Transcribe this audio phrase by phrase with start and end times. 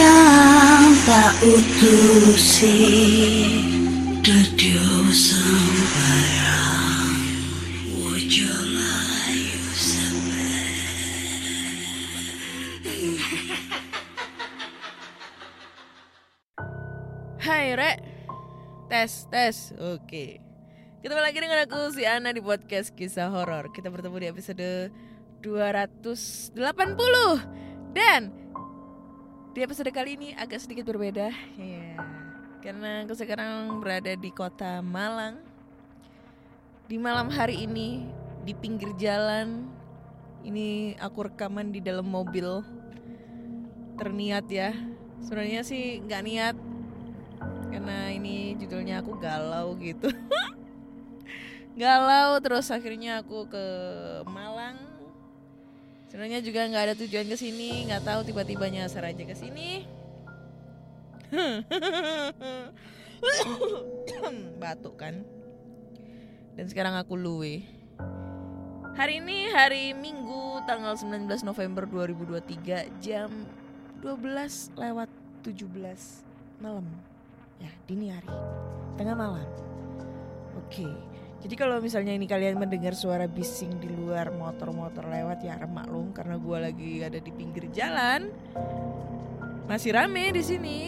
[0.00, 2.80] kang tak utusi
[4.24, 7.20] Dedio sembarang.
[8.00, 9.60] Wojo layu
[17.40, 17.92] Hai Re.
[18.88, 20.40] Tes, tes, oke.
[21.00, 23.72] Ketemu lagi dengan aku si Ana di podcast kisah horor.
[23.72, 24.92] Kita bertemu di episode
[25.44, 26.52] 280
[27.96, 28.39] Dan
[29.50, 31.34] di episode kali ini agak sedikit berbeda.
[31.58, 31.98] Ya,
[32.62, 35.42] Karena aku sekarang berada di kota Malang.
[36.86, 38.06] Di malam hari ini
[38.42, 39.70] di pinggir jalan
[40.40, 42.62] Ini aku rekaman di dalam mobil.
[43.98, 44.70] Terniat ya.
[45.18, 46.56] Sebenarnya sih nggak niat.
[47.74, 50.10] Karena ini judulnya aku galau gitu.
[51.80, 53.64] Galau terus akhirnya aku ke
[54.26, 54.89] Malang
[56.10, 59.86] sebenarnya juga nggak ada tujuan ke sini nggak tahu tiba-tiba nyasar aja ke sini.
[64.60, 65.22] Batuk kan?
[66.58, 67.62] Dan sekarang aku luwe.
[68.98, 73.30] Hari ini hari Minggu tanggal 19 November 2023 jam
[74.02, 75.06] 12 lewat
[75.46, 75.70] 17
[76.58, 76.90] malam.
[77.62, 78.26] Ya dini hari.
[78.98, 79.46] Tengah malam.
[80.58, 80.90] Oke
[81.40, 86.36] jadi kalau misalnya ini kalian mendengar suara bising di luar motor-motor lewat ya remaklum karena
[86.36, 88.28] gue lagi ada di pinggir jalan.
[89.64, 90.80] Masih rame di sini.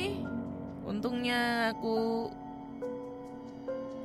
[0.85, 2.29] Untungnya aku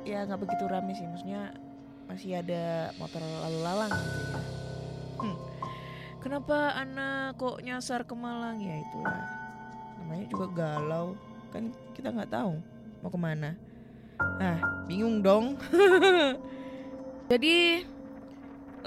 [0.07, 1.03] ya nggak begitu rame sih.
[1.03, 1.51] Maksudnya
[2.07, 4.39] masih ada motor lalu lalang gitu ya.
[5.17, 5.37] Hmm.
[6.23, 8.63] kenapa anak kok nyasar ke Malang?
[8.63, 9.27] Ya itulah.
[9.99, 11.19] Namanya juga galau.
[11.51, 12.55] Kan kita nggak tahu
[13.03, 13.66] mau ke mana
[14.19, 15.59] ah bingung dong.
[17.31, 17.83] Jadi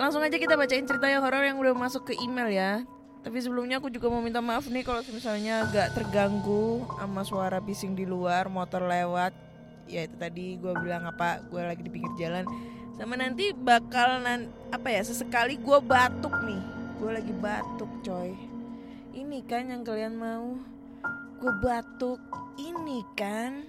[0.01, 2.73] langsung aja kita bacain cerita yang horor yang udah masuk ke email ya.
[3.21, 7.93] Tapi sebelumnya aku juga mau minta maaf nih kalau misalnya agak terganggu sama suara bising
[7.93, 9.37] di luar motor lewat.
[9.85, 12.49] Ya itu tadi gue bilang apa gue lagi di pinggir jalan.
[12.97, 16.63] Sama nanti bakal nan apa ya sesekali gue batuk nih.
[16.97, 18.33] Gue lagi batuk coy.
[19.13, 20.57] Ini kan yang kalian mau.
[21.37, 22.25] Gue batuk
[22.57, 23.69] ini kan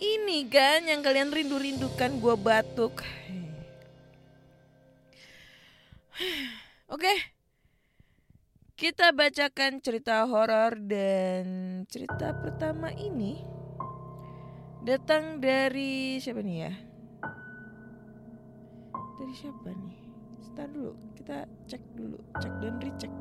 [0.00, 3.00] ini kan yang kalian rindu-rindukan gue batuk.
[6.92, 7.14] Oke.
[8.76, 11.44] Kita bacakan cerita horor dan
[11.88, 13.40] cerita pertama ini
[14.84, 16.72] datang dari siapa nih ya?
[19.16, 19.96] Dari siapa nih?
[20.44, 23.12] Sebentar dulu kita cek dulu cek dan recheck.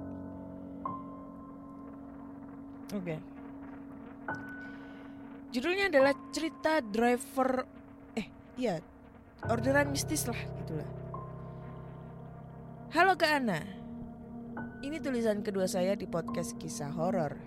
[2.91, 3.16] Oke
[5.55, 7.63] Judulnya adalah cerita driver
[8.11, 8.27] eh
[8.59, 8.75] iya
[9.47, 10.89] orderan mistis lah gitulah.
[12.91, 13.63] Halo Kak Ana.
[14.83, 17.39] Ini tulisan kedua saya di podcast kisah horor.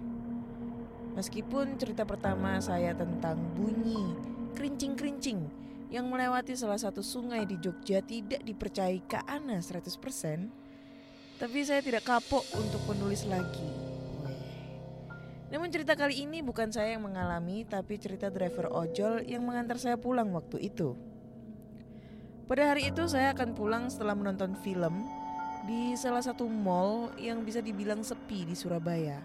[1.20, 4.16] Meskipun cerita pertama saya tentang bunyi
[4.56, 5.44] kerincing-kerincing
[5.92, 10.48] yang melewati salah satu sungai di Jogja tidak dipercayai Kak Ana 100%,
[11.36, 13.87] tapi saya tidak kapok untuk menulis lagi.
[15.48, 19.96] Namun cerita kali ini bukan saya yang mengalami, tapi cerita driver ojol yang mengantar saya
[19.96, 20.92] pulang waktu itu.
[22.44, 25.04] Pada hari itu saya akan pulang setelah menonton film
[25.68, 29.20] di salah satu mall yang bisa dibilang sepi di Surabaya.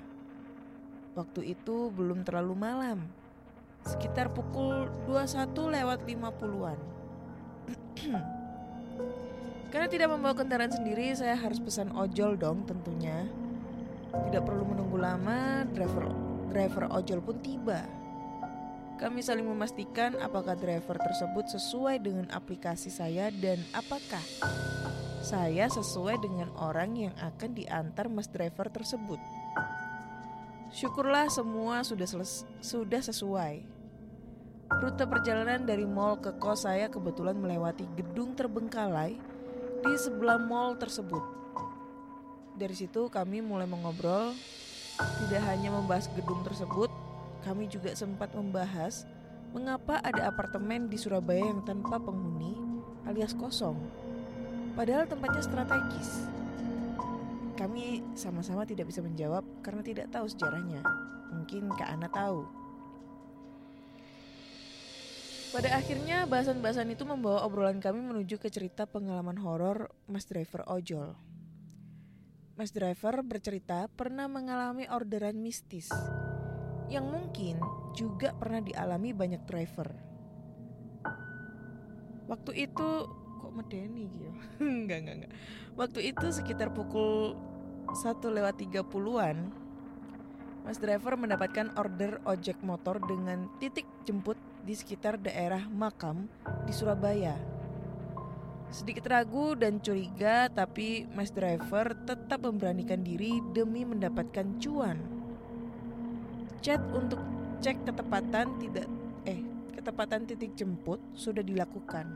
[1.16, 3.07] Waktu itu belum terlalu malam,
[3.83, 6.79] sekitar pukul 21 lewat 50-an.
[9.72, 13.28] Karena tidak membawa kendaraan sendiri, saya harus pesan ojol dong tentunya.
[14.13, 16.06] Tidak perlu menunggu lama, driver
[16.54, 17.81] driver ojol pun tiba.
[19.01, 24.21] Kami saling memastikan apakah driver tersebut sesuai dengan aplikasi saya dan apakah
[25.25, 29.18] saya sesuai dengan orang yang akan diantar mas driver tersebut.
[30.69, 32.06] Syukurlah semua sudah
[32.62, 33.65] sudah sesuai.
[34.74, 39.18] Rute perjalanan dari mall ke kos saya kebetulan melewati gedung terbengkalai
[39.83, 41.43] di sebelah mall tersebut.
[42.53, 44.38] Dari situ kami mulai mengobrol,
[45.25, 46.94] tidak hanya membahas gedung tersebut,
[47.41, 49.09] kami juga sempat membahas
[49.53, 52.57] mengapa ada apartemen di Surabaya yang tanpa penghuni
[53.09, 53.77] alias kosong.
[54.73, 56.25] Padahal tempatnya strategis.
[57.53, 60.81] kami sama-sama tidak bisa menjawab karena tidak tahu sejarahnya.
[61.38, 62.50] Mungkin Kak Ana tahu.
[65.53, 71.13] Pada akhirnya bahasan-bahasan itu membawa obrolan kami menuju ke cerita pengalaman horor Mas Driver Ojol.
[72.53, 75.89] Mas Driver bercerita pernah mengalami orderan mistis
[76.85, 77.57] yang mungkin
[77.97, 79.89] juga pernah dialami banyak driver.
[82.29, 82.89] Waktu itu
[83.41, 84.29] kok medeni gitu.
[84.69, 85.33] enggak, enggak, enggak.
[85.73, 87.33] Waktu itu sekitar pukul
[87.89, 89.38] 1 lewat 30-an
[90.63, 96.31] Mas driver mendapatkan order ojek motor dengan titik jemput di sekitar daerah Makam
[96.63, 97.52] di Surabaya.
[98.74, 104.98] Sedikit ragu dan curiga, tapi Mas driver tetap memberanikan diri demi mendapatkan cuan.
[106.66, 107.22] Chat untuk
[107.62, 108.90] cek ketepatan tidak
[109.30, 109.46] eh
[109.78, 112.10] ketepatan titik jemput sudah dilakukan.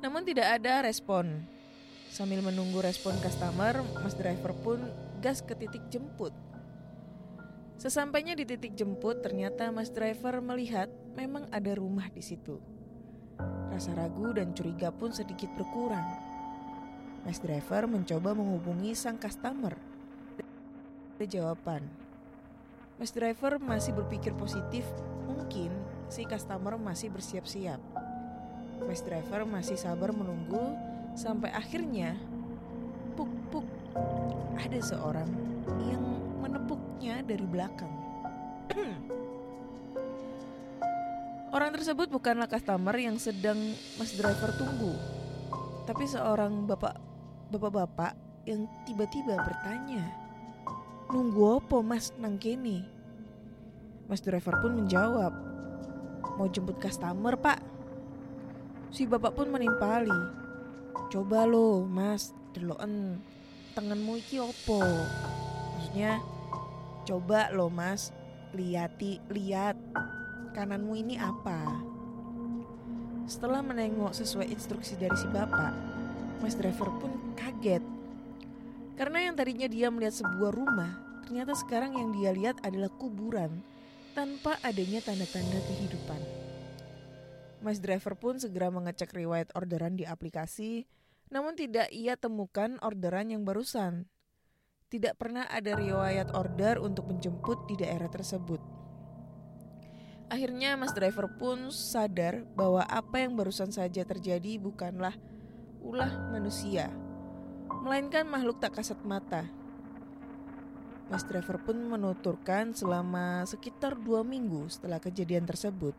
[0.00, 1.44] Namun tidak ada respon.
[2.08, 4.80] Sambil menunggu respon customer, Mas driver pun
[5.20, 6.32] gas ke titik jemput.
[7.76, 12.60] Sesampainya di titik jemput, ternyata Mas Driver melihat memang ada rumah di situ.
[13.70, 16.04] Rasa ragu dan curiga pun sedikit berkurang.
[17.24, 19.76] Mas Driver mencoba menghubungi sang customer.
[21.16, 21.84] Ada jawaban.
[22.96, 24.88] Mas Driver masih berpikir positif,
[25.28, 25.72] mungkin
[26.08, 27.80] si customer masih bersiap-siap.
[28.84, 30.76] Mas Driver masih sabar menunggu
[31.12, 32.16] sampai akhirnya
[33.16, 33.66] puk puk
[34.56, 35.28] ada seorang
[35.84, 36.02] yang
[36.40, 37.92] menepuknya dari belakang.
[41.50, 43.58] Orang tersebut bukanlah customer yang sedang
[43.98, 44.94] Mas Driver tunggu,
[45.82, 46.94] tapi seorang bapak
[47.50, 48.14] bapak-bapak
[48.46, 50.14] yang tiba-tiba bertanya,
[51.10, 52.86] "Nunggu apa Mas nang kene?"
[54.06, 55.34] Mas Driver pun menjawab,
[56.38, 57.58] "Mau jemput customer, Pak."
[58.94, 60.18] Si bapak pun menimpali,
[61.10, 63.18] "Coba lo, Mas, deloken
[63.74, 64.86] tanganmu iki opo?"
[65.74, 66.22] Maksudnya
[67.02, 68.14] coba lo mas
[68.54, 69.74] lihati lihat
[70.52, 71.80] kananmu ini apa.
[73.30, 75.72] Setelah menengok sesuai instruksi dari si bapak,
[76.42, 77.82] mas driver pun kaget.
[78.98, 80.92] Karena yang tadinya dia melihat sebuah rumah,
[81.24, 83.62] ternyata sekarang yang dia lihat adalah kuburan
[84.12, 86.20] tanpa adanya tanda-tanda kehidupan.
[87.62, 90.84] Mas driver pun segera mengecek riwayat orderan di aplikasi,
[91.30, 94.10] namun tidak ia temukan orderan yang barusan
[94.90, 98.79] tidak pernah ada riwayat order untuk menjemput di daerah tersebut.
[100.30, 105.18] Akhirnya Mas Driver pun sadar bahwa apa yang barusan saja terjadi bukanlah
[105.82, 106.86] ulah manusia,
[107.82, 109.50] melainkan makhluk tak kasat mata.
[111.10, 115.98] Mas Driver pun menuturkan selama sekitar dua minggu setelah kejadian tersebut,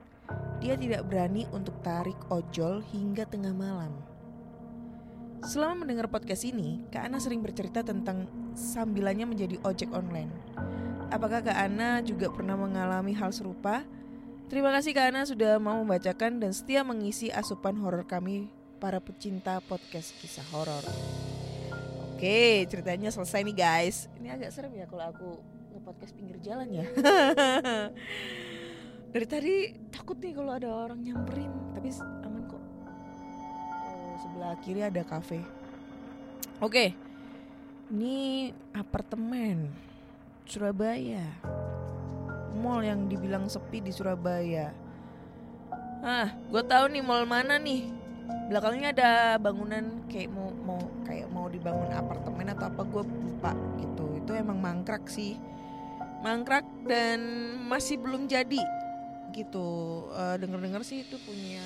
[0.64, 3.92] dia tidak berani untuk tarik ojol hingga tengah malam.
[5.44, 10.32] Selama mendengar podcast ini, Kak Ana sering bercerita tentang sambilannya menjadi ojek online.
[11.12, 13.84] Apakah Kak Ana juga pernah mengalami hal serupa?
[14.52, 18.52] Terima kasih Kak Ana sudah mau membacakan dan setia mengisi asupan horor kami
[18.84, 20.84] para pecinta podcast kisah horor.
[22.12, 24.12] Oke, ceritanya selesai nih guys.
[24.20, 25.30] Ini agak serem ya kalau aku
[25.72, 26.84] nge-podcast pinggir jalan ya.
[29.16, 31.88] Dari tadi takut nih kalau ada orang nyamperin, tapi
[32.28, 32.64] aman kok
[34.20, 35.40] sebelah kiri ada kafe.
[36.60, 36.92] Oke,
[37.88, 39.72] ini apartemen
[40.44, 41.40] Surabaya.
[42.58, 44.72] Mall yang dibilang sepi di Surabaya.
[46.02, 47.88] Ah, gue tahu nih mall mana nih.
[48.50, 54.18] Belakangnya ada bangunan kayak mau mau kayak mau dibangun apartemen atau apa gue lupa gitu.
[54.18, 55.38] Itu emang mangkrak sih,
[56.26, 57.22] mangkrak dan
[57.70, 58.62] masih belum jadi
[59.32, 59.68] gitu.
[60.12, 61.64] Uh, Dengar-dengar sih itu punya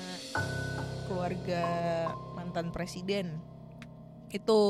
[1.06, 1.64] keluarga
[2.34, 3.38] mantan presiden
[4.34, 4.60] itu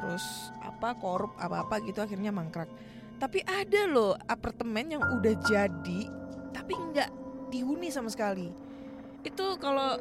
[0.00, 0.24] terus
[0.64, 2.68] apa korup apa apa gitu akhirnya mangkrak
[3.18, 6.00] tapi ada loh apartemen yang udah jadi
[6.54, 7.10] tapi nggak
[7.50, 8.50] dihuni sama sekali.
[9.24, 9.96] Itu kalau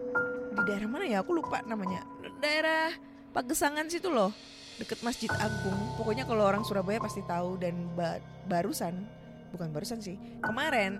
[0.53, 1.23] di daerah mana ya?
[1.23, 2.03] Aku lupa namanya.
[2.43, 2.91] Daerah
[3.33, 4.29] Pagesangan situ loh.
[4.77, 5.97] Deket Masjid Agung.
[5.97, 10.97] Pokoknya kalau orang Surabaya pasti tahu dan ba barusan bukan barusan sih kemarin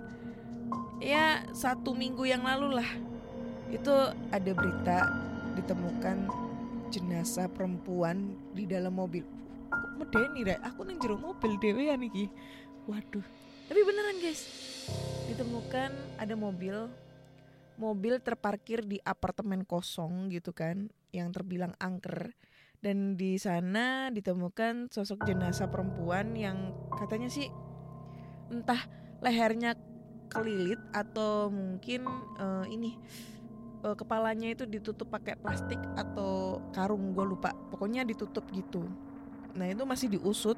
[1.01, 2.89] ya satu minggu yang lalu lah
[3.73, 3.91] itu
[4.29, 5.09] ada berita
[5.57, 6.29] ditemukan
[6.93, 9.25] jenazah perempuan di dalam mobil.
[9.73, 10.59] Kok medeni rek?
[10.61, 12.29] Aku neng jeruk mobil dewe ya niki.
[12.85, 13.25] Waduh.
[13.69, 14.41] Tapi beneran guys.
[15.31, 16.91] Ditemukan ada mobil
[17.77, 22.37] mobil terparkir di apartemen kosong gitu kan yang terbilang angker
[22.83, 27.47] dan di sana ditemukan sosok jenazah perempuan yang katanya sih
[28.51, 28.77] entah
[29.23, 29.73] lehernya
[30.27, 32.05] kelilit atau mungkin
[32.37, 32.99] uh, ini
[33.87, 38.83] uh, kepalanya itu ditutup pakai plastik atau karung gue lupa pokoknya ditutup gitu
[39.53, 40.57] Nah itu masih diusut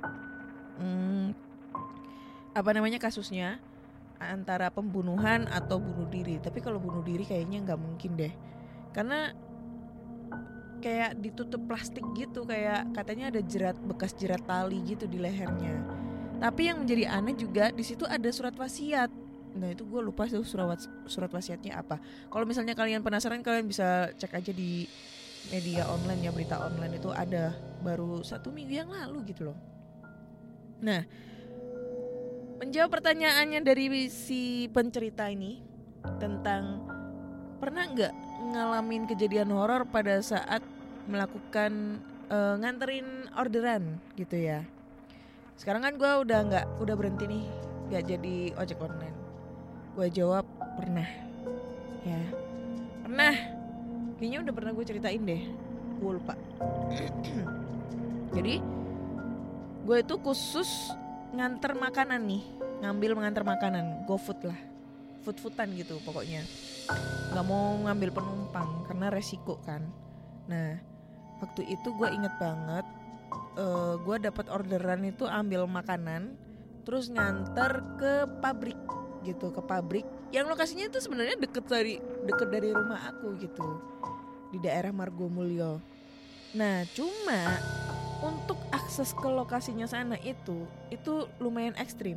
[0.80, 1.36] hmm,
[2.56, 3.60] apa namanya kasusnya
[4.16, 6.40] antara pembunuhan atau bunuh diri.
[6.40, 8.34] Tapi kalau bunuh diri kayaknya nggak mungkin deh,
[8.96, 9.36] karena
[10.80, 15.84] kayak ditutup plastik gitu kayak katanya ada jerat bekas jerat tali gitu di lehernya.
[16.40, 19.12] Tapi yang menjadi aneh juga di situ ada surat wasiat.
[19.56, 22.00] Nah itu gue lupa tuh surat surat wasiatnya apa.
[22.28, 24.84] Kalau misalnya kalian penasaran kalian bisa cek aja di
[25.54, 27.54] media online ya berita online itu ada
[27.86, 29.58] baru satu minggu yang lalu gitu loh.
[30.82, 31.06] Nah
[32.56, 35.60] menjawab pertanyaannya dari si pencerita ini
[36.18, 36.88] tentang
[37.60, 38.14] pernah nggak
[38.56, 40.64] ngalamin kejadian horor pada saat
[41.06, 44.66] melakukan uh, nganterin orderan gitu ya.
[45.56, 47.46] Sekarang kan gue udah nggak udah berhenti nih
[47.92, 49.18] nggak jadi ojek online.
[49.96, 50.44] Gue jawab
[50.76, 51.08] pernah,
[52.04, 52.20] ya
[53.08, 53.55] pernah.
[54.16, 55.44] Kayaknya udah pernah gue ceritain deh,
[56.00, 56.34] gue lupa.
[58.36, 58.64] jadi
[59.86, 60.96] gue itu khusus
[61.36, 62.44] nganter makanan nih,
[62.80, 64.60] ngambil mengantar makanan, GoFood lah,
[65.24, 66.48] food foodan gitu pokoknya.
[67.36, 69.84] Gak mau ngambil penumpang karena resiko kan.
[70.48, 70.96] Nah
[71.44, 72.86] waktu itu gue inget banget
[73.60, 76.36] uh, gue dapat orderan itu ambil makanan
[76.88, 78.78] terus nganter ke pabrik
[79.26, 81.96] gitu ke pabrik yang lokasinya itu sebenarnya deket dari
[82.28, 83.80] deket dari rumah aku gitu.
[84.52, 85.96] Di daerah Margomulyo
[86.56, 87.60] nah cuma
[88.24, 92.16] untuk akses ke lokasinya sana itu itu lumayan ekstrim.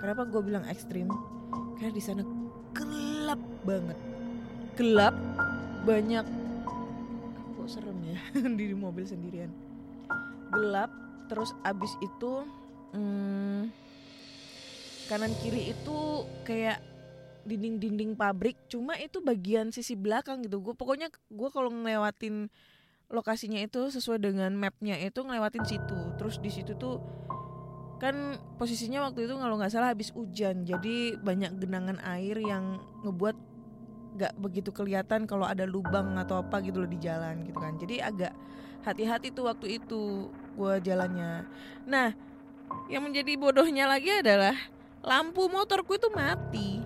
[0.00, 1.12] Kenapa gue bilang ekstrim?
[1.76, 2.24] Karena di sana
[2.72, 3.98] gelap banget.
[4.80, 5.12] Gelap
[5.84, 6.24] banyak
[7.56, 8.18] kok serem ya
[8.58, 9.52] di mobil sendirian.
[10.56, 10.88] Gelap
[11.28, 12.48] terus abis itu
[12.96, 13.68] hmm,
[15.12, 16.80] kanan kiri itu kayak
[17.46, 20.58] dinding-dinding pabrik cuma itu bagian sisi belakang gitu.
[20.58, 22.50] Gue pokoknya gue kalau ngelewatin
[23.06, 25.98] lokasinya itu sesuai dengan mapnya itu ngelewatin situ.
[26.18, 26.98] Terus di situ tuh
[27.96, 33.36] kan posisinya waktu itu kalau nggak salah habis hujan jadi banyak genangan air yang ngebuat
[34.16, 37.76] gak begitu kelihatan kalau ada lubang atau apa gitu loh di jalan gitu kan.
[37.76, 38.32] Jadi agak
[38.84, 41.44] hati-hati tuh waktu itu gue jalannya.
[41.84, 42.16] Nah
[42.88, 44.56] yang menjadi bodohnya lagi adalah
[45.04, 46.82] lampu motorku itu mati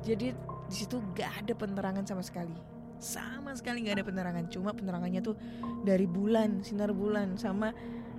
[0.00, 0.32] jadi
[0.70, 2.54] di situ gak ada penerangan sama sekali.
[3.00, 4.44] Sama sekali gak ada penerangan.
[4.48, 5.36] Cuma penerangannya tuh
[5.84, 7.72] dari bulan sinar bulan sama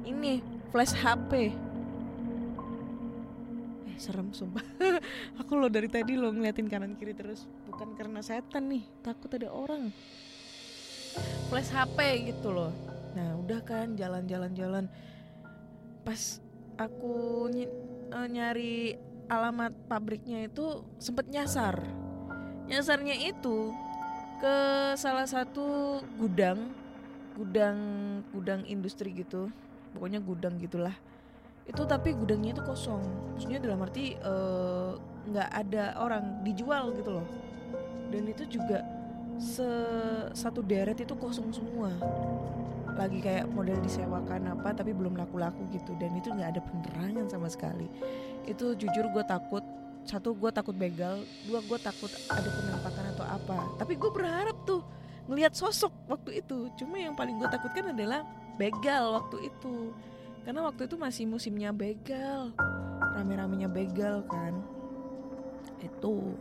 [0.06, 0.42] ini
[0.74, 1.32] flash HP
[3.92, 4.66] eh serem sumpah.
[5.46, 7.46] Aku lo dari tadi lo ngeliatin kanan kiri terus.
[7.70, 9.94] Bukan karena setan nih takut ada orang.
[11.54, 12.74] Flash HP gitu loh.
[13.14, 14.90] Nah udah kan jalan-jalan-jalan.
[16.02, 16.42] Pas
[16.82, 17.70] aku ny
[18.10, 18.98] uh, nyari
[19.32, 21.80] alamat pabriknya itu sempet nyasar.
[22.68, 23.72] Nyasarnya itu
[24.44, 24.56] ke
[25.00, 26.76] salah satu gudang
[27.40, 27.80] gudang
[28.36, 29.48] gudang industri gitu.
[29.96, 30.94] Pokoknya gudang gitulah.
[31.64, 33.00] Itu tapi gudangnya itu kosong.
[33.36, 34.20] Maksudnya dalam arti
[35.32, 37.28] nggak uh, ada orang dijual gitu loh.
[38.12, 38.84] Dan itu juga
[39.40, 39.66] se
[40.36, 41.90] satu deret itu kosong semua
[42.96, 45.96] lagi kayak model disewakan apa tapi belum laku-laku gitu.
[45.98, 47.88] Dan itu nggak ada penerangan sama sekali.
[48.48, 49.64] Itu jujur gue takut.
[50.04, 51.22] Satu gue takut begal.
[51.46, 53.58] Dua gue takut ada penampakan atau apa.
[53.78, 54.82] Tapi gue berharap tuh
[55.30, 56.70] ngelihat sosok waktu itu.
[56.78, 58.26] Cuma yang paling gue takutkan adalah
[58.58, 59.94] begal waktu itu.
[60.42, 62.52] Karena waktu itu masih musimnya begal.
[63.18, 64.58] Rame-ramenya begal kan.
[65.82, 66.34] Itu.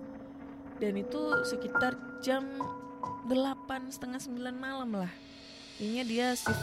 [0.80, 1.92] Dan itu sekitar
[2.24, 2.48] jam
[3.28, 5.29] delapan setengah sembilan malam lah
[5.80, 6.60] kayaknya dia shift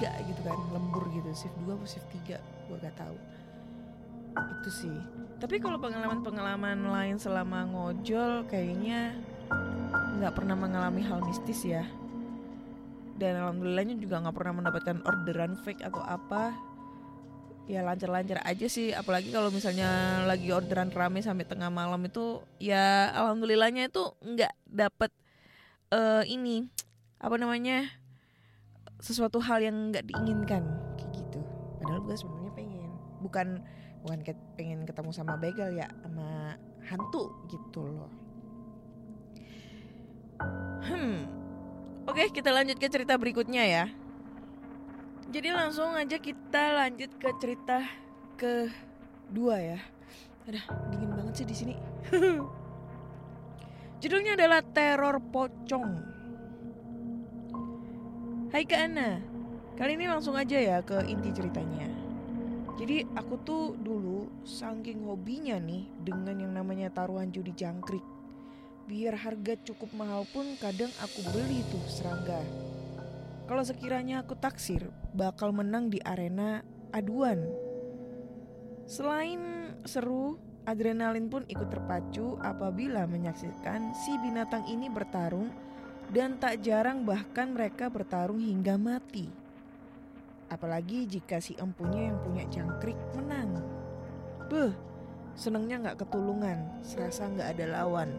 [0.00, 1.28] 3 gitu kan lembur gitu.
[1.36, 3.16] Shift 2 atau shift 3 gue gak tahu.
[4.64, 4.96] Itu sih.
[5.36, 9.12] Tapi kalau pengalaman-pengalaman lain selama ngojol kayaknya
[10.16, 11.84] nggak pernah mengalami hal mistis ya.
[13.20, 16.56] Dan alhamdulillahnya juga nggak pernah mendapatkan orderan fake atau apa.
[17.68, 18.96] Ya lancar-lancar aja sih.
[18.96, 25.12] Apalagi kalau misalnya lagi orderan rame sampai tengah malam itu ya alhamdulillahnya itu nggak dapet
[25.92, 26.68] uh, ini
[27.16, 27.88] apa namanya
[29.00, 30.64] sesuatu hal yang nggak diinginkan
[30.96, 31.40] kayak gitu.
[31.82, 33.46] Padahal gue sebenarnya pengen bukan
[34.06, 34.18] bukan
[34.54, 38.12] pengen ketemu sama begal ya sama hantu gitu loh.
[40.86, 41.36] Hmm
[42.06, 43.84] oke kita lanjut ke cerita berikutnya ya.
[45.26, 47.82] Jadi langsung aja kita lanjut ke cerita
[48.38, 48.70] ke
[49.28, 49.80] dua ya.
[50.46, 50.62] Ada
[50.94, 51.74] dingin banget sih di sini.
[54.00, 56.15] Judulnya adalah teror pocong
[58.46, 59.18] Hai Kak Ana,
[59.74, 61.90] kali ini langsung aja ya ke inti ceritanya.
[62.78, 68.06] Jadi aku tuh dulu saking hobinya nih dengan yang namanya taruhan judi jangkrik.
[68.86, 72.38] Biar harga cukup mahal pun kadang aku beli tuh serangga.
[73.50, 76.62] Kalau sekiranya aku taksir bakal menang di arena
[76.94, 77.42] aduan.
[78.86, 80.38] Selain seru,
[80.70, 85.65] adrenalin pun ikut terpacu apabila menyaksikan si binatang ini bertarung
[86.10, 89.26] dan tak jarang bahkan mereka bertarung hingga mati.
[90.46, 93.58] Apalagi jika si empunya yang punya jangkrik menang.
[94.46, 94.70] Beh,
[95.34, 98.10] senengnya nggak ketulungan, serasa nggak ada lawan.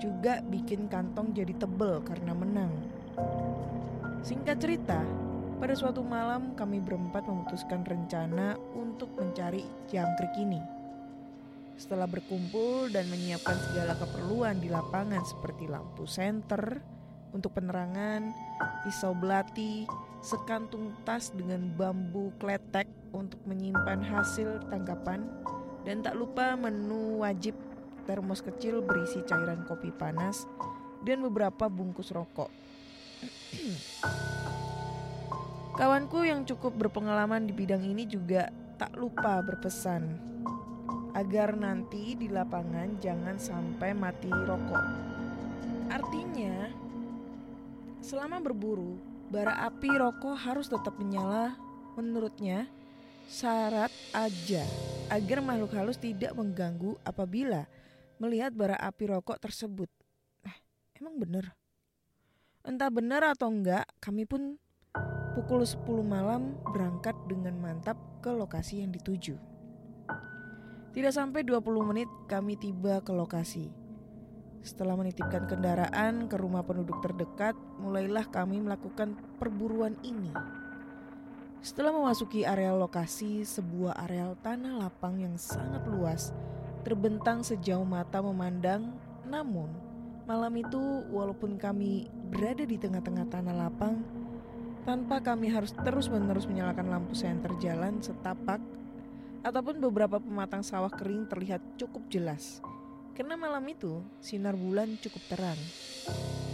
[0.00, 2.72] Juga bikin kantong jadi tebel karena menang.
[4.24, 5.04] Singkat cerita,
[5.60, 10.58] pada suatu malam kami berempat memutuskan rencana untuk mencari jangkrik ini.
[11.76, 16.80] Setelah berkumpul dan menyiapkan segala keperluan di lapangan seperti lampu senter
[17.32, 18.32] untuk penerangan,
[18.84, 19.88] pisau belati,
[20.22, 25.26] sekantung tas dengan bambu kletek untuk menyimpan hasil tangkapan,
[25.82, 27.58] dan tak lupa menu wajib
[28.06, 30.46] termos kecil berisi cairan kopi panas
[31.02, 32.50] dan beberapa bungkus rokok.
[35.78, 40.04] Kawanku yang cukup berpengalaman di bidang ini juga tak lupa berpesan
[41.12, 44.84] agar nanti di lapangan jangan sampai mati rokok.
[45.92, 46.81] Artinya,
[48.02, 48.98] selama berburu,
[49.30, 51.54] bara api rokok harus tetap menyala
[51.94, 52.66] menurutnya
[53.30, 54.66] syarat aja
[55.06, 57.70] agar makhluk halus tidak mengganggu apabila
[58.18, 59.86] melihat bara api rokok tersebut.
[60.42, 60.56] Eh,
[60.98, 61.54] emang bener?
[62.66, 64.58] Entah benar atau enggak, kami pun
[65.38, 69.38] pukul 10 malam berangkat dengan mantap ke lokasi yang dituju.
[70.92, 73.81] Tidak sampai 20 menit kami tiba ke lokasi.
[74.62, 80.30] Setelah menitipkan kendaraan ke rumah penduduk terdekat, mulailah kami melakukan perburuan ini.
[81.62, 86.30] Setelah memasuki area lokasi, sebuah areal tanah lapang yang sangat luas
[86.86, 88.94] terbentang sejauh mata memandang.
[89.26, 89.70] Namun,
[90.30, 90.78] malam itu
[91.10, 93.98] walaupun kami berada di tengah-tengah tanah lapang,
[94.86, 98.62] tanpa kami harus terus-menerus menyalakan lampu senter jalan setapak
[99.42, 102.62] ataupun beberapa pematang sawah kering terlihat cukup jelas
[103.12, 105.60] karena malam itu sinar bulan cukup terang.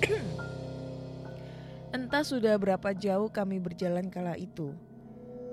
[1.96, 4.74] Entah sudah berapa jauh kami berjalan kala itu.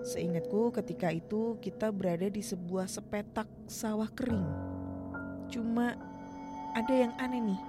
[0.05, 4.45] Seingatku ketika itu kita berada di sebuah sepetak sawah kering.
[5.49, 5.97] Cuma
[6.73, 7.61] ada yang aneh nih.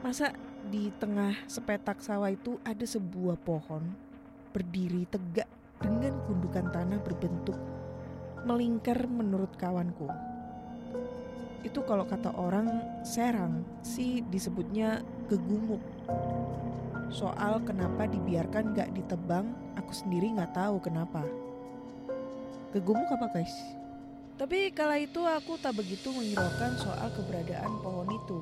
[0.00, 0.32] Masa
[0.68, 3.82] di tengah sepetak sawah itu ada sebuah pohon
[4.52, 7.58] berdiri tegak dengan gundukan tanah berbentuk
[8.42, 10.10] melingkar menurut kawanku
[11.66, 15.82] itu kalau kata orang serang sih disebutnya gegumuk.
[17.08, 21.24] Soal kenapa dibiarkan gak ditebang, aku sendiri gak tahu kenapa.
[22.76, 23.54] Gegumuk apa guys?
[24.38, 28.38] Tapi kala itu aku tak begitu menghiraukan soal keberadaan pohon itu.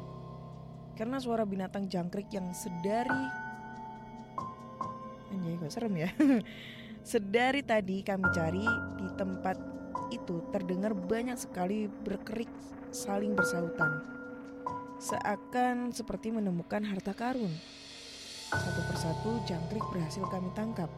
[0.96, 3.28] Karena suara binatang jangkrik yang sedari
[5.28, 6.08] Anjay kok serem ya
[7.12, 8.64] Sedari tadi kami cari
[8.96, 9.75] di tempat
[10.10, 12.50] itu terdengar banyak sekali berkerik
[12.94, 14.02] saling bersautan.
[14.96, 17.52] Seakan seperti menemukan harta karun.
[18.48, 20.88] Satu persatu jangkrik berhasil kami tangkap.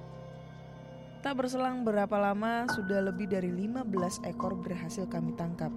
[1.18, 5.74] Tak berselang berapa lama, sudah lebih dari 15 ekor berhasil kami tangkap.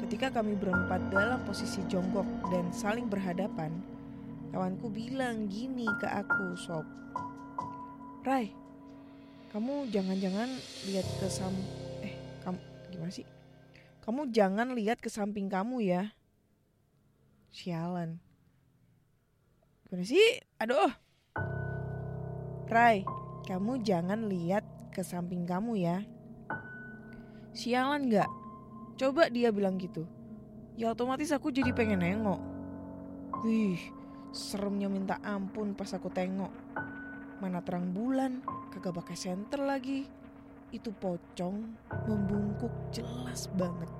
[0.00, 3.68] Ketika kami berempat dalam posisi jongkok dan saling berhadapan,
[4.54, 6.88] kawanku bilang gini ke aku, Sob.
[8.24, 8.48] Rai,
[9.52, 10.48] kamu jangan-jangan
[10.88, 11.28] lihat ke
[12.88, 13.28] gimana sih?
[14.04, 16.16] Kamu jangan lihat ke samping kamu ya.
[17.52, 18.16] Sialan.
[19.84, 20.40] Gimana sih?
[20.60, 20.92] Aduh.
[22.68, 23.04] Rai
[23.48, 26.04] kamu jangan lihat ke samping kamu ya.
[27.56, 28.28] Sialan nggak?
[29.00, 30.04] Coba dia bilang gitu.
[30.76, 32.40] Ya otomatis aku jadi pengen nengok.
[33.44, 33.80] Wih
[34.32, 36.52] seremnya minta ampun pas aku tengok.
[37.40, 40.17] Mana terang bulan kagak pakai senter lagi
[40.70, 41.64] itu pocong
[42.04, 43.90] membungkuk jelas banget.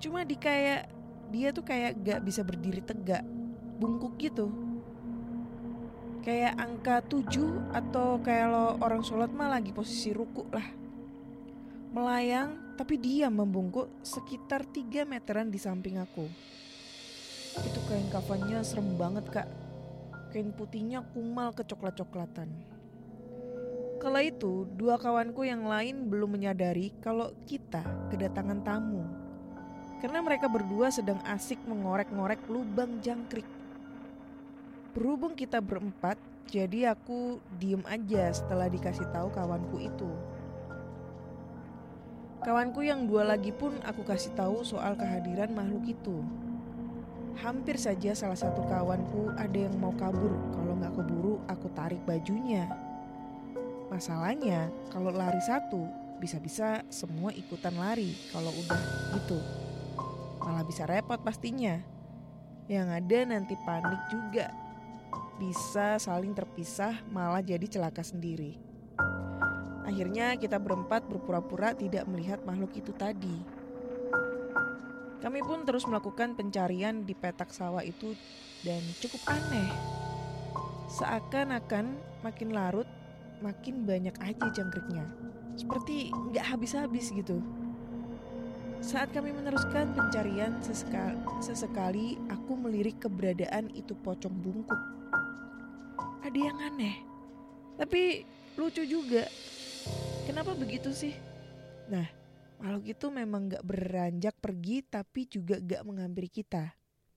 [0.00, 0.88] Cuma di kayak
[1.28, 3.24] dia tuh kayak gak bisa berdiri tegak
[3.76, 4.48] bungkuk gitu.
[6.24, 10.66] Kayak angka 7 atau kayak lo orang sholat mah lagi posisi ruku lah.
[11.94, 16.26] Melayang tapi dia membungkuk sekitar 3 meteran di samping aku.
[17.62, 19.48] Itu kain kafannya serem banget kak.
[20.34, 22.75] Kain putihnya kumal kecoklat-coklatan
[23.96, 27.80] Kala itu, dua kawanku yang lain belum menyadari kalau kita
[28.12, 29.08] kedatangan tamu.
[30.04, 33.48] Karena mereka berdua sedang asik mengorek-ngorek lubang jangkrik.
[34.92, 40.10] Berhubung kita berempat, jadi aku diem aja setelah dikasih tahu kawanku itu.
[42.44, 46.20] Kawanku yang dua lagi pun aku kasih tahu soal kehadiran makhluk itu.
[47.40, 50.36] Hampir saja salah satu kawanku ada yang mau kabur.
[50.52, 52.85] Kalau nggak keburu, aku tarik bajunya.
[53.86, 55.86] Masalahnya kalau lari satu
[56.18, 58.80] bisa-bisa semua ikutan lari kalau udah
[59.14, 59.38] gitu.
[60.42, 61.78] Malah bisa repot pastinya.
[62.66, 64.50] Yang ada nanti panik juga.
[65.36, 68.58] Bisa saling terpisah malah jadi celaka sendiri.
[69.86, 73.38] Akhirnya kita berempat berpura-pura tidak melihat makhluk itu tadi.
[75.22, 78.18] Kami pun terus melakukan pencarian di petak sawah itu
[78.66, 79.70] dan cukup aneh.
[80.90, 82.86] Seakan-akan makin larut,
[83.40, 85.04] makin banyak aja jangkriknya.
[85.56, 87.40] Seperti nggak habis-habis gitu.
[88.84, 94.78] Saat kami meneruskan pencarian, sesekali, sesekali aku melirik keberadaan itu pocong bungkuk.
[96.22, 96.96] Ada yang aneh,
[97.80, 98.28] tapi
[98.60, 99.24] lucu juga.
[100.28, 101.14] Kenapa begitu sih?
[101.86, 102.04] Nah,
[102.58, 106.74] makhluk itu memang gak beranjak pergi tapi juga gak menghampiri kita.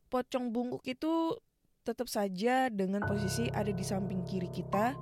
[0.07, 1.37] Pocong bungkuk itu
[1.83, 4.93] tetap saja dengan posisi ada di samping kiri kita.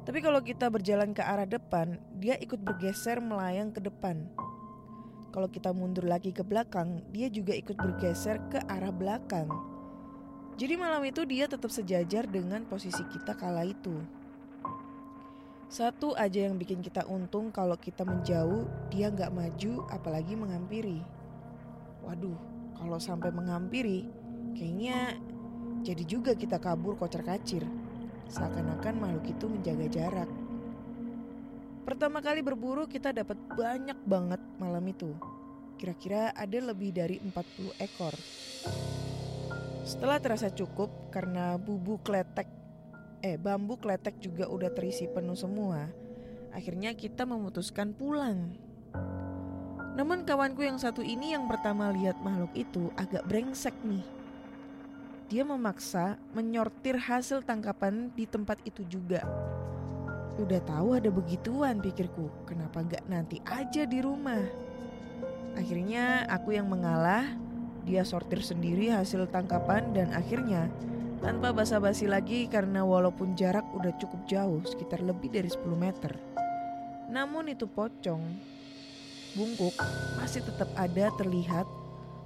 [0.00, 4.24] Tapi kalau kita berjalan ke arah depan, dia ikut bergeser melayang ke depan.
[5.30, 9.46] Kalau kita mundur lagi ke belakang, dia juga ikut bergeser ke arah belakang.
[10.58, 13.94] Jadi malam itu dia tetap sejajar dengan posisi kita kala itu.
[15.70, 20.98] Satu aja yang bikin kita untung kalau kita menjauh, dia nggak maju apalagi menghampiri.
[22.02, 22.34] Waduh,
[22.74, 24.10] kalau sampai menghampiri,
[24.58, 25.14] kayaknya
[25.86, 27.62] jadi juga kita kabur kocar kacir.
[28.30, 30.30] Seakan-akan makhluk itu menjaga jarak.
[31.82, 35.10] Pertama kali berburu kita dapat banyak banget malam itu.
[35.74, 38.14] Kira-kira ada lebih dari 40 ekor.
[39.82, 42.46] Setelah terasa cukup karena bubuk kletek
[43.20, 45.90] eh bambu kletek juga udah terisi penuh semua.
[46.54, 48.54] Akhirnya kita memutuskan pulang.
[49.98, 54.19] Namun kawanku yang satu ini yang pertama lihat makhluk itu agak brengsek nih.
[55.30, 59.22] Dia memaksa menyortir hasil tangkapan di tempat itu juga.
[60.42, 64.42] Udah tahu ada begituan pikirku, kenapa gak nanti aja di rumah?
[65.54, 67.30] Akhirnya aku yang mengalah,
[67.86, 70.66] dia sortir sendiri hasil tangkapan dan akhirnya
[71.22, 76.18] tanpa basa-basi lagi karena walaupun jarak udah cukup jauh sekitar lebih dari 10 meter.
[77.06, 78.22] Namun itu pocong,
[79.38, 79.78] bungkuk
[80.18, 81.70] masih tetap ada terlihat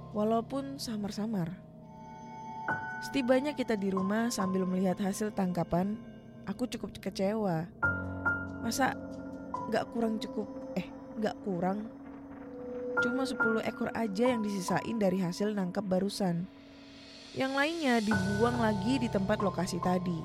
[0.09, 1.64] walaupun samar-samar.
[3.05, 5.93] Setibanya kita di rumah sambil melihat hasil tangkapan,
[6.49, 7.69] aku cukup kecewa.
[8.65, 8.97] Masa
[9.69, 10.89] gak kurang cukup, eh
[11.21, 11.85] gak kurang.
[13.05, 16.49] Cuma 10 ekor aja yang disisain dari hasil nangkap barusan.
[17.37, 20.17] Yang lainnya dibuang lagi di tempat lokasi tadi.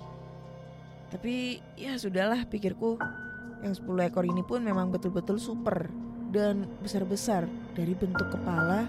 [1.12, 2.96] Tapi ya sudahlah pikirku.
[3.60, 5.92] Yang 10 ekor ini pun memang betul-betul super
[6.32, 7.44] dan besar-besar
[7.76, 8.88] dari bentuk kepala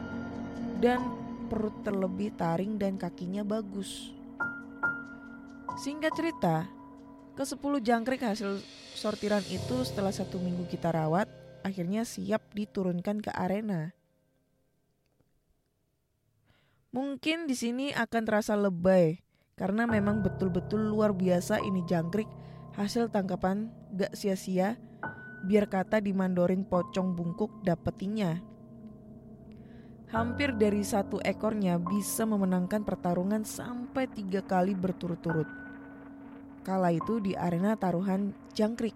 [0.80, 1.21] dan
[1.52, 4.16] perut terlebih taring dan kakinya bagus.
[5.84, 6.72] Singkat cerita,
[7.36, 8.64] ke 10 jangkrik hasil
[8.96, 11.28] sortiran itu setelah satu minggu kita rawat,
[11.68, 13.92] akhirnya siap diturunkan ke arena.
[16.96, 19.20] Mungkin di sini akan terasa lebay
[19.56, 22.28] karena memang betul-betul luar biasa ini jangkrik
[22.76, 24.80] hasil tangkapan gak sia-sia
[25.48, 28.51] biar kata dimandorin pocong bungkuk dapetinnya.
[30.12, 35.48] Hampir dari satu ekornya bisa memenangkan pertarungan sampai tiga kali berturut-turut.
[36.68, 38.92] Kala itu di arena taruhan jangkrik.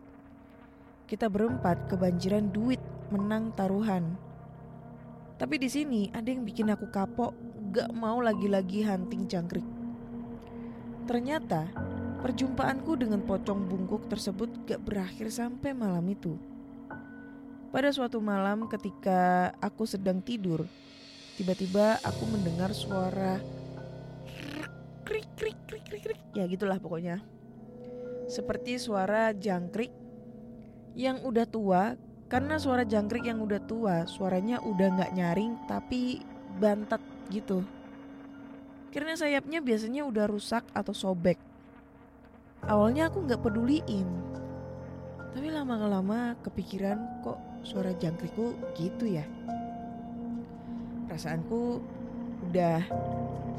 [1.08, 2.84] Kita berempat kebanjiran duit
[3.16, 4.20] menang taruhan.
[5.40, 7.32] Tapi di sini ada yang bikin aku kapok
[7.72, 9.64] gak mau lagi-lagi hunting jangkrik.
[11.08, 11.72] Ternyata
[12.28, 16.36] perjumpaanku dengan pocong bungkuk tersebut gak berakhir sampai malam itu.
[17.72, 20.68] Pada suatu malam ketika aku sedang tidur,
[21.36, 23.44] tiba-tiba aku mendengar suara
[25.04, 27.20] krik krik krik krik krik ya gitulah pokoknya.
[28.26, 29.94] Seperti suara jangkrik
[30.96, 31.94] yang udah tua
[32.26, 36.24] karena suara jangkrik yang udah tua suaranya udah nggak nyaring tapi
[36.58, 37.62] bantat gitu.
[38.96, 41.36] Karena sayapnya biasanya udah rusak atau sobek.
[42.64, 44.08] Awalnya aku nggak peduliin.
[45.36, 47.36] Tapi lama-lama kepikiran kok
[47.68, 49.28] suara jangkrikku gitu ya.
[51.10, 51.82] Perasaanku
[52.52, 52.80] udah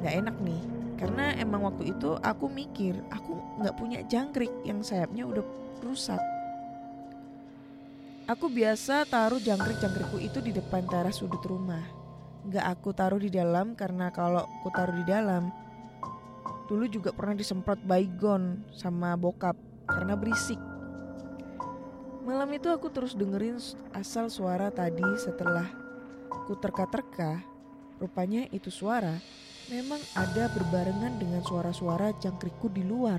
[0.02, 0.62] nggak enak nih.
[0.96, 5.44] Karena emang waktu itu aku mikir aku nggak punya jangkrik yang sayapnya udah
[5.84, 6.20] rusak.
[8.26, 12.06] Aku biasa taruh jangkrik-jangkrikku itu di depan teras sudut rumah
[12.46, 15.50] gak aku taruh di dalam karena kalau aku taruh di dalam
[16.70, 20.58] dulu juga pernah disemprot baygon sama bokap karena berisik.
[22.26, 23.58] Malam itu aku terus dengerin
[23.94, 25.66] asal suara tadi setelah
[26.28, 27.42] ku terka-terka.
[27.96, 29.16] Rupanya itu suara
[29.66, 33.18] memang ada berbarengan dengan suara-suara jangkrikku di luar.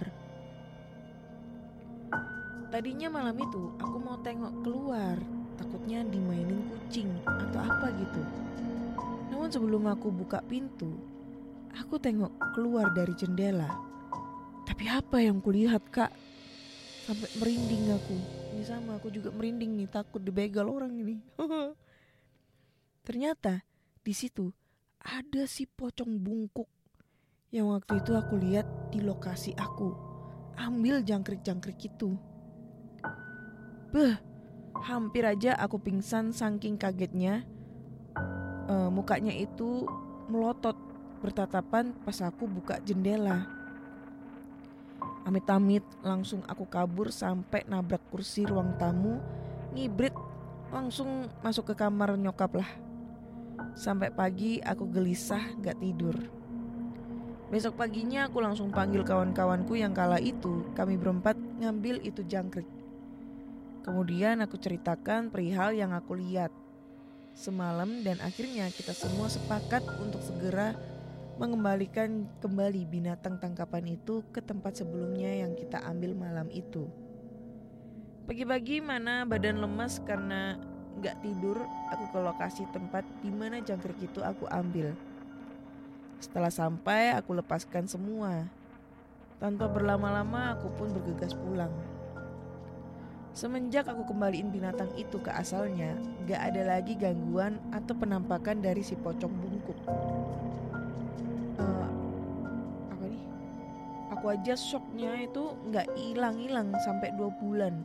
[2.72, 5.16] Tadinya malam itu aku mau tengok keluar,
[5.60, 8.22] takutnya dimainin kucing atau apa gitu.
[9.32, 10.92] Namun sebelum aku buka pintu,
[11.76, 13.72] aku tengok keluar dari jendela.
[14.68, 16.12] Tapi apa yang kulihat kak?
[17.08, 18.16] Sampai merinding aku.
[18.56, 21.16] Ini sama aku juga merinding nih takut dibegal orang ini.
[23.08, 23.64] Ternyata
[24.04, 24.52] di situ
[25.00, 26.68] ada si pocong bungkuk
[27.56, 29.96] yang waktu itu aku lihat di lokasi aku
[30.60, 32.20] ambil jangkrik-jangkrik itu.
[33.96, 34.20] Beh,
[34.84, 37.48] hampir aja aku pingsan saking kagetnya.
[38.68, 39.88] Eh, mukanya itu
[40.28, 40.76] melotot
[41.24, 43.48] bertatapan pas aku buka jendela.
[45.24, 49.24] Amit-amit langsung aku kabur sampai nabrak kursi ruang tamu,
[49.72, 50.12] ngibrit
[50.76, 52.87] langsung masuk ke kamar nyokap lah.
[53.78, 56.18] Sampai pagi aku gelisah gak tidur.
[57.54, 62.66] Besok paginya aku langsung panggil kawan-kawanku yang kala itu kami berempat ngambil itu jangkrik.
[63.86, 66.50] Kemudian aku ceritakan perihal yang aku lihat
[67.38, 70.74] semalam dan akhirnya kita semua sepakat untuk segera
[71.38, 76.90] mengembalikan kembali binatang tangkapan itu ke tempat sebelumnya yang kita ambil malam itu.
[78.26, 80.58] Pagi-pagi mana badan lemas karena
[80.98, 81.62] nggak tidur,
[81.94, 84.98] aku ke lokasi tempat di mana jangkrik itu aku ambil.
[86.18, 88.50] Setelah sampai, aku lepaskan semua.
[89.38, 91.70] Tanpa berlama-lama, aku pun bergegas pulang.
[93.38, 95.94] Semenjak aku kembaliin binatang itu ke asalnya,
[96.26, 99.78] gak ada lagi gangguan atau penampakan dari si pocong bungkuk.
[101.62, 101.90] Eh,
[102.90, 103.24] apa nih?
[104.18, 107.78] Aku aja shocknya itu gak hilang-hilang sampai dua bulan.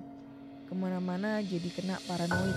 [0.65, 2.57] Ke mana-mana jadi kena paranoid.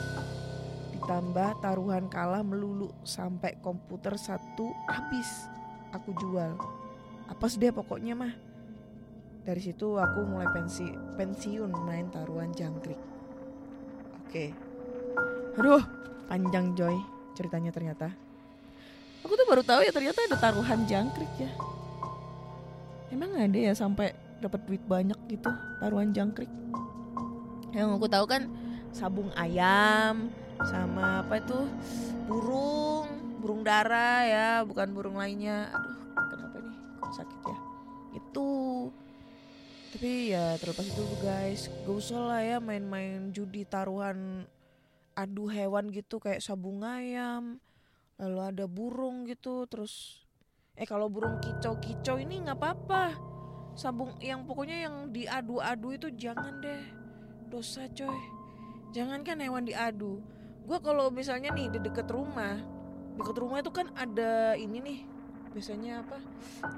[1.05, 5.45] Ditambah taruhan kalah melulu sampai komputer satu habis
[5.93, 6.57] aku jual.
[7.29, 8.33] Apes deh pokoknya mah.
[9.45, 10.81] Dari situ aku mulai pensi
[11.13, 12.97] pensiun main taruhan jangkrik.
[14.25, 14.49] Oke.
[15.61, 15.85] Aduh,
[16.25, 16.97] panjang Joy
[17.37, 18.09] ceritanya ternyata.
[19.21, 21.53] Aku tuh baru tahu ya ternyata ada taruhan jangkrik ya.
[23.13, 24.09] Emang ada ya sampai
[24.41, 26.49] dapat duit banyak gitu taruhan jangkrik.
[27.77, 28.49] Yang aku tahu kan
[28.89, 31.59] sabung ayam sama apa itu?
[32.25, 33.07] Burung
[33.45, 35.69] burung dara ya bukan burung lainnya.
[35.69, 37.57] Aduh kenapa nih kok sakit ya?
[38.17, 38.49] Itu.
[39.93, 44.43] Tapi ya terlepas itu guys gak usah lah ya main-main judi taruhan
[45.15, 47.63] adu hewan gitu kayak sabung ayam
[48.19, 50.19] lalu ada burung gitu terus
[50.75, 53.15] eh kalau burung kicau-kicau ini nggak apa-apa.
[53.75, 56.83] Sabung yang pokoknya yang diadu-adu itu jangan deh.
[57.47, 58.19] Dosa coy.
[58.91, 60.34] Jangan kan hewan diadu
[60.65, 62.57] gue kalau misalnya nih di deket rumah
[63.15, 64.99] deket rumah itu kan ada ini nih
[65.55, 66.19] biasanya apa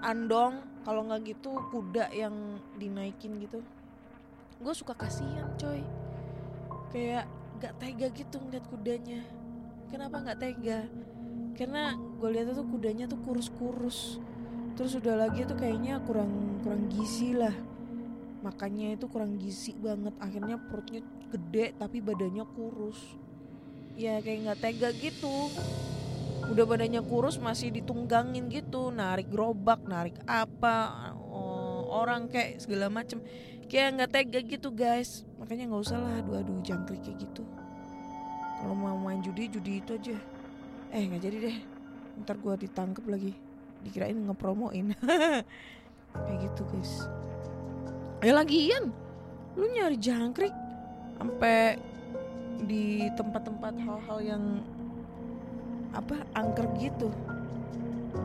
[0.06, 3.60] andong kalau nggak gitu kuda yang dinaikin gitu.
[4.62, 5.84] Gue suka kasihan coy.
[6.96, 7.28] Kayak
[7.60, 9.20] gak tega gitu ngeliat kudanya.
[9.92, 10.88] Kenapa nggak tega?
[11.60, 14.22] Karena gue lihat tuh kudanya tuh kurus-kurus.
[14.80, 17.52] Terus udah lagi tuh kayaknya kurang kurang gizi lah.
[18.46, 20.16] Makannya itu kurang gizi banget.
[20.24, 23.27] Akhirnya perutnya gede tapi badannya kurus
[23.98, 25.50] ya kayak nggak tega gitu.
[26.48, 28.94] Udah badannya kurus masih ditunggangin gitu.
[28.94, 33.20] Narik gerobak narik apa oh, orang kayak segala macem.
[33.68, 35.26] Kayak nggak tega gitu guys.
[35.42, 37.44] Makanya nggak usah lah adu-adu jangkrik kayak gitu.
[38.62, 40.16] Kalau mau main judi judi itu aja.
[40.94, 41.58] Eh nggak jadi deh.
[42.24, 43.34] Ntar gua ditangkep lagi.
[43.84, 44.94] Dikirain ngepromoin.
[46.18, 47.06] Kayak gitu guys.
[48.26, 48.90] Ya lagian
[49.58, 50.54] lu nyari jangkrik
[51.18, 51.82] sampai
[52.66, 54.44] di tempat-tempat hal-hal yang
[55.94, 57.10] apa angker gitu.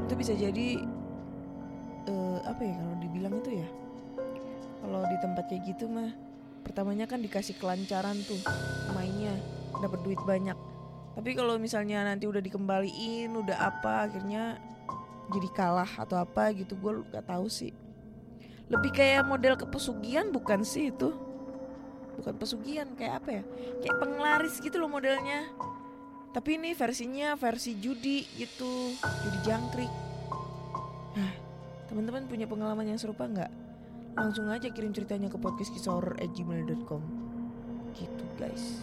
[0.09, 0.81] Itu bisa jadi
[2.09, 3.69] eh, apa ya kalau dibilang itu ya?
[4.83, 6.11] Kalau di tempat kayak gitu mah
[6.63, 8.41] pertamanya kan dikasih kelancaran tuh
[8.95, 9.35] mainnya
[9.83, 10.57] dapat duit banyak.
[11.13, 14.57] Tapi kalau misalnya nanti udah dikembaliin udah apa akhirnya
[15.33, 17.73] jadi kalah atau apa gitu gue gak tahu sih.
[18.73, 21.13] Lebih kayak model kepesugihan bukan sih itu
[22.19, 23.43] bukan pesugihan kayak apa ya?
[23.85, 25.49] Kayak penglaris gitu loh modelnya.
[26.33, 29.93] Tapi ini versinya versi judi gitu judi jangkrik.
[31.17, 31.33] Nah
[31.93, 33.53] teman-teman punya pengalaman yang serupa nggak?
[34.17, 37.03] Langsung aja kirim ceritanya ke podcastkisahhorror@gmail.com
[37.97, 38.81] gitu guys.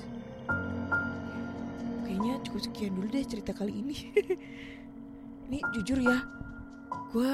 [2.06, 3.98] Kayaknya cukup sekian dulu deh cerita kali ini.
[5.50, 6.22] Ini jujur ya
[7.10, 7.32] gue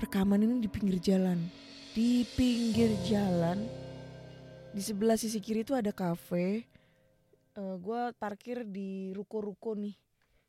[0.00, 1.44] rekaman ini di pinggir jalan.
[1.92, 3.83] Di pinggir jalan
[4.74, 6.66] di sebelah sisi kiri itu ada kafe.
[7.54, 9.94] Uh, gue parkir di ruko-ruko nih.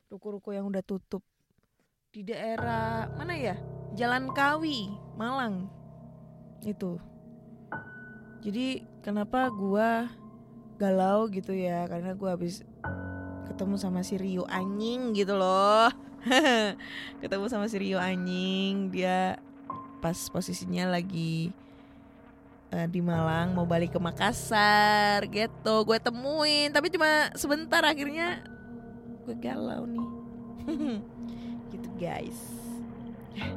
[0.09, 1.21] Ruko-ruko yang udah tutup.
[2.09, 3.53] Di daerah mana ya?
[3.93, 5.69] Jalan Kawi Malang.
[6.65, 6.97] Itu.
[8.41, 10.09] Jadi kenapa gua
[10.81, 11.85] galau gitu ya?
[11.85, 12.65] Karena gua habis
[13.45, 15.93] ketemu sama si Rio anjing gitu loh.
[17.21, 19.37] ketemu sama si Rio anjing, dia
[20.01, 21.53] pas posisinya lagi
[22.75, 25.75] eh, di Malang mau balik ke Makassar gitu.
[25.81, 28.43] Gue temuin, tapi cuma sebentar akhirnya
[29.23, 30.07] gue galau nih.
[31.71, 32.39] gitu guys.
[33.33, 33.49] Eh,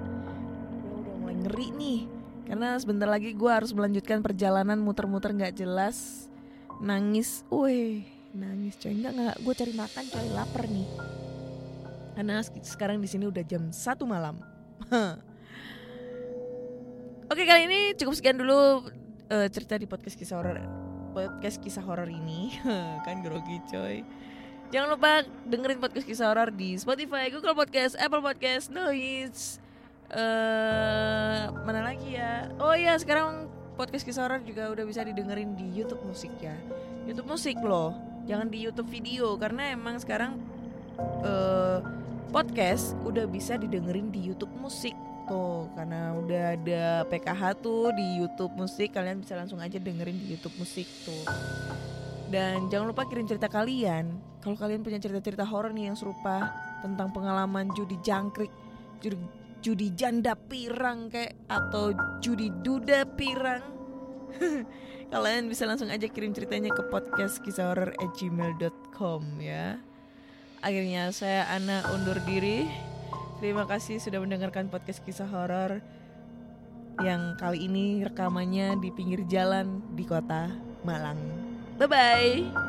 [0.81, 2.01] Gue udah mulai ngeri nih
[2.49, 6.25] karena sebentar lagi gue harus melanjutkan perjalanan muter-muter nggak jelas
[6.81, 8.01] nangis, weh
[8.33, 10.89] nangis coy nggak nggak gue cari makan coy lapar nih
[12.17, 14.41] karena sek- sekarang di sini udah jam satu malam.
[17.29, 18.89] Oke kali ini cukup sekian dulu
[19.29, 22.55] eh, cerita di podcast kisah horor podcast kisah horor ini
[23.07, 24.05] kan grogi coy.
[24.69, 29.59] Jangan lupa dengerin podcast kisah horor di Spotify, Google Podcast, Apple Podcast, Noise.
[30.09, 32.49] eh mana lagi ya?
[32.61, 36.57] Oh iya, sekarang podcast kisah horor juga udah bisa didengerin di YouTube musik ya.
[37.09, 37.97] YouTube musik loh.
[38.29, 40.37] Jangan di YouTube video karena emang sekarang
[41.25, 41.81] eh
[42.29, 44.93] podcast udah bisa didengerin di YouTube musik
[45.29, 50.35] tuh karena udah ada PKH tuh di YouTube musik kalian bisa langsung aja dengerin di
[50.35, 51.23] YouTube musik tuh.
[52.29, 54.17] Dan jangan lupa kirim cerita kalian.
[54.41, 58.53] Kalau kalian punya cerita-cerita horor nih yang serupa tentang pengalaman judi jangkrik,
[59.01, 59.17] judi,
[59.61, 61.93] judi janda pirang kayak atau
[62.25, 63.65] judi duda pirang.
[65.13, 69.81] kalian bisa langsung aja kirim ceritanya ke podcast kisah horor gmail.com ya.
[70.61, 72.88] Akhirnya saya Ana undur diri.
[73.39, 75.79] Terima kasih sudah mendengarkan podcast kisah horor
[76.99, 80.51] yang kali ini rekamannya di pinggir jalan di kota
[80.83, 81.23] Malang.
[81.79, 82.68] Bye bye.